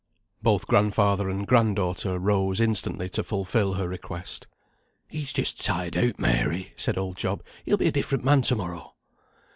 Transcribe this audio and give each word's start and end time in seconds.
Both 0.41 0.65
grandfather 0.65 1.29
and 1.29 1.45
grand 1.45 1.75
daughter 1.75 2.17
rose 2.17 2.59
instantly 2.59 3.07
to 3.11 3.21
fulfil 3.23 3.73
her 3.75 3.87
request. 3.87 4.47
"He's 5.07 5.31
just 5.31 5.63
tired 5.63 5.95
out, 5.95 6.17
Mary," 6.17 6.73
said 6.75 6.97
old 6.97 7.17
Job. 7.17 7.43
"He'll 7.65 7.77
be 7.77 7.89
a 7.89 7.91
different 7.91 8.23
man 8.23 8.41
to 8.41 8.55
morrow." 8.55 8.95